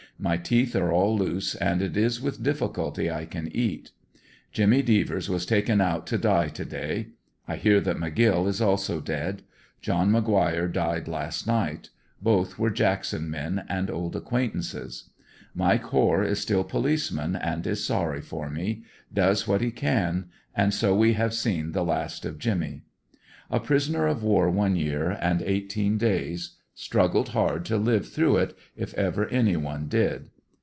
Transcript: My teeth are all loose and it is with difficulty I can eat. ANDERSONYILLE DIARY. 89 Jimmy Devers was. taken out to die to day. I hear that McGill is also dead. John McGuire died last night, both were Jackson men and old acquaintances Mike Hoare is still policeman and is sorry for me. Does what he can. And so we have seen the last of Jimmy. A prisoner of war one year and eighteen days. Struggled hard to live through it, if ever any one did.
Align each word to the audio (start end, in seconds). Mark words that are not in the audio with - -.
My 0.23 0.37
teeth 0.37 0.75
are 0.75 0.91
all 0.91 1.17
loose 1.17 1.55
and 1.55 1.81
it 1.81 1.97
is 1.97 2.21
with 2.21 2.43
difficulty 2.43 3.09
I 3.09 3.25
can 3.25 3.47
eat. 3.47 3.89
ANDERSONYILLE 3.89 4.13
DIARY. 4.13 4.49
89 4.53 4.53
Jimmy 4.53 4.81
Devers 5.03 5.29
was. 5.31 5.45
taken 5.47 5.81
out 5.81 6.05
to 6.05 6.17
die 6.19 6.47
to 6.49 6.63
day. 6.63 7.07
I 7.47 7.55
hear 7.55 7.79
that 7.81 7.97
McGill 7.97 8.47
is 8.47 8.61
also 8.61 9.01
dead. 9.01 9.41
John 9.81 10.11
McGuire 10.11 10.71
died 10.71 11.07
last 11.07 11.47
night, 11.47 11.89
both 12.21 12.59
were 12.59 12.69
Jackson 12.69 13.31
men 13.31 13.65
and 13.67 13.89
old 13.89 14.15
acquaintances 14.15 15.05
Mike 15.55 15.85
Hoare 15.85 16.23
is 16.23 16.39
still 16.39 16.63
policeman 16.65 17.35
and 17.35 17.65
is 17.65 17.83
sorry 17.83 18.21
for 18.21 18.47
me. 18.51 18.83
Does 19.11 19.47
what 19.47 19.61
he 19.61 19.71
can. 19.71 20.29
And 20.53 20.71
so 20.71 20.95
we 20.95 21.13
have 21.13 21.33
seen 21.33 21.71
the 21.71 21.83
last 21.83 22.25
of 22.25 22.37
Jimmy. 22.37 22.83
A 23.49 23.59
prisoner 23.59 24.05
of 24.05 24.21
war 24.21 24.51
one 24.51 24.75
year 24.75 25.17
and 25.19 25.41
eighteen 25.41 25.97
days. 25.97 26.57
Struggled 26.73 27.29
hard 27.29 27.63
to 27.65 27.77
live 27.77 28.07
through 28.09 28.37
it, 28.37 28.57
if 28.75 28.93
ever 28.95 29.27
any 29.27 29.55
one 29.57 29.87
did. 29.87 30.29